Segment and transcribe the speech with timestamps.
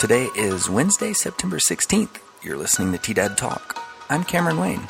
[0.00, 2.22] Today is Wednesday, September 16th.
[2.42, 3.78] You're listening to T Dad Talk.
[4.08, 4.88] I'm Cameron Wayne.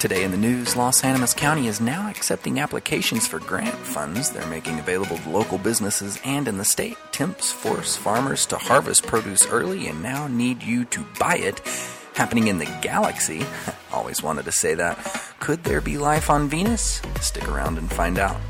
[0.00, 4.44] Today in the news, Las Animas County is now accepting applications for grant funds they're
[4.48, 6.96] making available to local businesses and in the state.
[7.12, 11.60] Temps force farmers to harvest produce early and now need you to buy it.
[12.14, 13.46] Happening in the galaxy.
[13.92, 14.98] Always wanted to say that.
[15.38, 17.00] Could there be life on Venus?
[17.20, 18.40] Stick around and find out.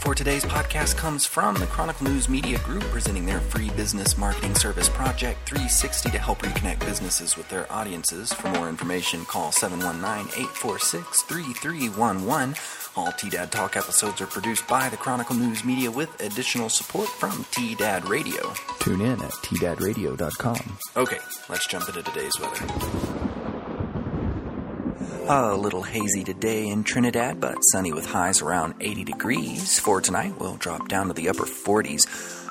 [0.00, 4.54] For today's podcast comes from the Chronicle News Media Group, presenting their free business marketing
[4.54, 8.32] service Project 360 to help reconnect businesses with their audiences.
[8.32, 12.54] For more information, call 719 846 3311.
[12.96, 17.08] All T Dad Talk episodes are produced by the Chronicle News Media with additional support
[17.08, 18.52] from T Dad Radio.
[18.78, 20.78] Tune in at tdadradio.com.
[20.96, 23.09] Okay, let's jump into today's weather.
[25.32, 29.78] A little hazy today in Trinidad, but sunny with highs around 80 degrees.
[29.78, 32.02] For tonight, we'll drop down to the upper 40s.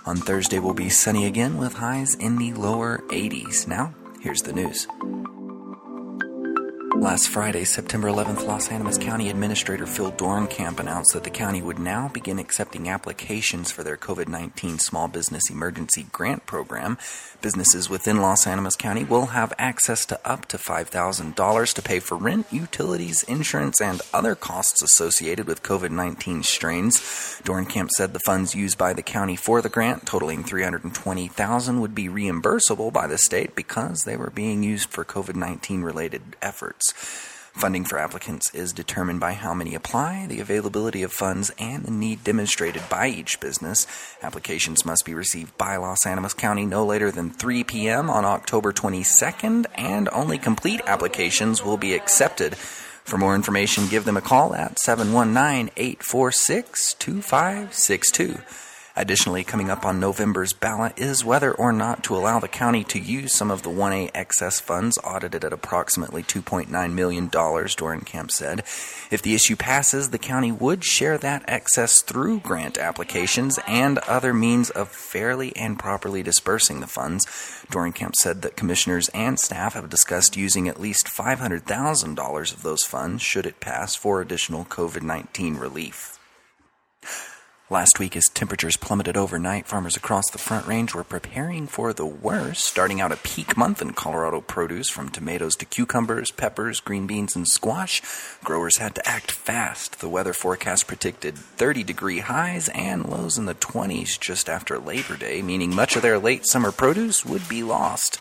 [0.07, 3.67] On Thursday, we'll be sunny again with highs in the lower 80s.
[3.67, 4.87] Now, here's the news.
[6.99, 11.79] Last Friday, September 11th, Las Animas County Administrator Phil Dorenkamp announced that the county would
[11.79, 16.97] now begin accepting applications for their COVID 19 Small Business Emergency Grant Program.
[17.41, 22.17] Businesses within Las Animas County will have access to up to $5,000 to pay for
[22.17, 26.99] rent, utilities, insurance, and other costs associated with COVID 19 strains.
[27.45, 32.09] Dorenkamp said the funds used by the county for the grant, totaling $320,000, would be
[32.09, 36.88] reimbursable by the state because they were being used for COVID 19 related efforts.
[36.91, 41.91] Funding for applicants is determined by how many apply, the availability of funds, and the
[41.91, 43.85] need demonstrated by each business.
[44.21, 48.09] Applications must be received by Las Animas County no later than 3 p.m.
[48.09, 52.55] on October 22nd, and only complete applications will be accepted.
[52.55, 58.37] For more information, give them a call at 719 846 2562.
[58.99, 62.99] Additionally, coming up on November's ballot is whether or not to allow the county to
[62.99, 68.59] use some of the 1A excess funds audited at approximately $2.9 million, Dorenkamp said.
[69.09, 74.33] If the issue passes, the county would share that excess through grant applications and other
[74.33, 77.25] means of fairly and properly dispersing the funds.
[77.71, 83.21] Dorenkamp said that commissioners and staff have discussed using at least $500,000 of those funds
[83.21, 86.18] should it pass for additional COVID 19 relief.
[87.71, 92.03] Last week, as temperatures plummeted overnight, farmers across the Front Range were preparing for the
[92.03, 97.05] worst, starting out a peak month in Colorado produce from tomatoes to cucumbers, peppers, green
[97.05, 98.01] beans, and squash.
[98.43, 99.99] Growers had to act fast.
[99.99, 105.15] The weather forecast predicted 30 degree highs and lows in the 20s just after Labor
[105.15, 108.19] Day, meaning much of their late summer produce would be lost.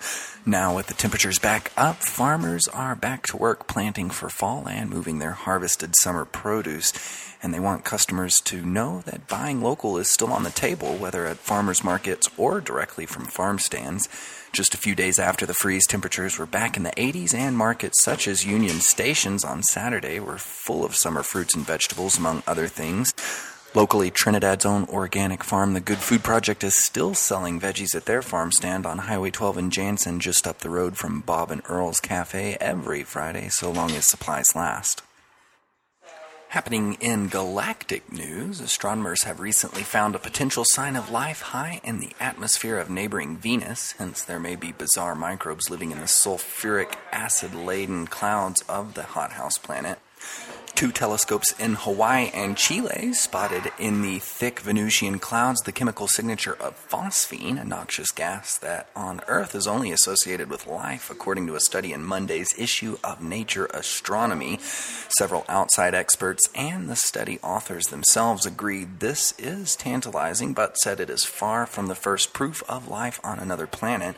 [0.49, 4.89] Now, with the temperatures back up, farmers are back to work planting for fall and
[4.89, 6.95] moving their harvested summer produce.
[7.43, 11.27] And they want customers to know that buying local is still on the table, whether
[11.27, 14.09] at farmers markets or directly from farm stands.
[14.51, 18.03] Just a few days after the freeze, temperatures were back in the 80s, and markets
[18.03, 22.69] such as Union Stations on Saturday were full of summer fruits and vegetables, among other
[22.69, 23.13] things.
[23.79, 28.23] Locally, Trinidad's own organic farm, the Good Food Project, is still selling veggies at their
[28.23, 32.01] farm stand on Highway 12 in Jansen, just up the road from Bob and Earl's
[32.01, 35.03] Cafe, every Friday, so long as supplies last.
[36.49, 42.01] Happening in galactic news, astronomers have recently found a potential sign of life high in
[42.01, 46.95] the atmosphere of neighboring Venus, hence, there may be bizarre microbes living in the sulfuric
[47.13, 50.01] acid laden clouds of the hothouse planet.
[50.79, 56.57] Two telescopes in Hawaii and Chile spotted in the thick Venusian clouds the chemical signature
[56.61, 61.57] of phosphine, a noxious gas that on Earth is only associated with life, according to
[61.57, 64.61] a study in Monday's issue of Nature Astronomy.
[65.19, 71.11] Several outside experts and the study authors themselves agreed this is tantalizing, but said it
[71.11, 74.15] is far from the first proof of life on another planet.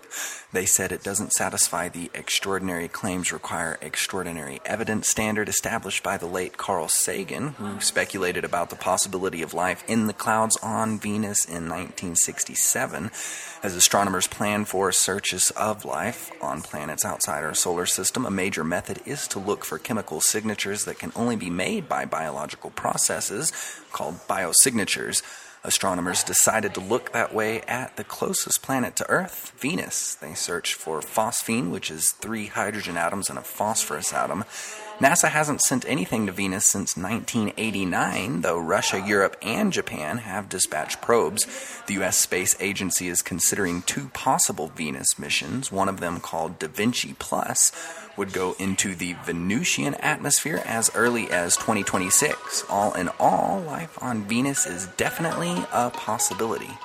[0.53, 6.27] They said it doesn't satisfy the extraordinary claims require extraordinary evidence standard established by the
[6.51, 11.45] late Carl Sagan, who speculated about the possibility of life in the clouds on Venus
[11.45, 13.11] in 1967.
[13.63, 18.65] As astronomers plan for searches of life on planets outside our solar system, a major
[18.65, 23.53] method is to look for chemical signatures that can only be made by biological processes
[23.93, 25.23] called biosignatures.
[25.63, 30.15] Astronomers decided to look that way at the closest planet to Earth, Venus.
[30.15, 34.45] They searched for phosphine, which is three hydrogen atoms and a phosphorus atom.
[35.01, 41.01] NASA hasn't sent anything to Venus since 1989, though Russia, Europe, and Japan have dispatched
[41.01, 41.47] probes.
[41.87, 42.19] The U.S.
[42.19, 45.73] Space Agency is considering two possible Venus missions.
[45.73, 47.73] One of them, called Da Vinci Plus,
[48.19, 52.67] would go into the Venusian atmosphere as early as 2026.
[52.69, 56.77] All in all, life on Venus is definitely a possibility.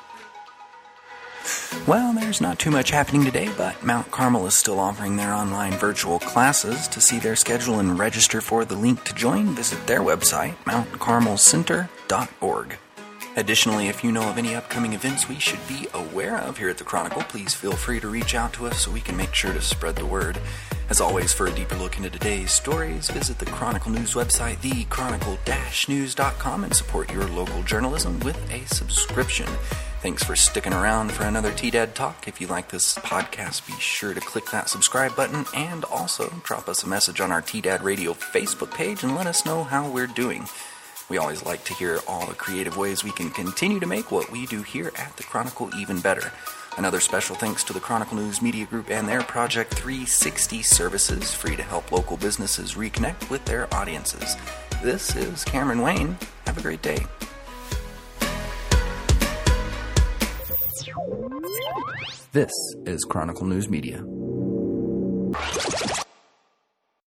[1.87, 5.73] Well, there's not too much happening today, but Mount Carmel is still offering their online
[5.73, 6.87] virtual classes.
[6.87, 12.77] To see their schedule and register for the link to join, visit their website, mountcarmelcenter.org.
[13.37, 16.77] Additionally, if you know of any upcoming events we should be aware of here at
[16.77, 19.51] the Chronicle, please feel free to reach out to us so we can make sure
[19.51, 20.39] to spread the word.
[20.89, 26.63] As always, for a deeper look into today's stories, visit the Chronicle News website, thechronicle-news.com,
[26.63, 29.49] and support your local journalism with a subscription.
[30.05, 32.27] Thanks for sticking around for another T-Dad Talk.
[32.27, 36.69] If you like this podcast, be sure to click that subscribe button and also drop
[36.69, 40.05] us a message on our T-Dad Radio Facebook page and let us know how we're
[40.05, 40.45] doing.
[41.09, 44.31] We always like to hear all the creative ways we can continue to make what
[44.31, 46.31] we do here at the Chronicle even better.
[46.77, 51.55] Another special thanks to the Chronicle News Media Group and their Project 360 services, free
[51.55, 54.37] to help local businesses reconnect with their audiences.
[54.83, 56.15] This is Cameron Wayne.
[56.45, 57.07] Have a great day.
[62.33, 62.51] This
[62.85, 64.03] is Chronicle News Media.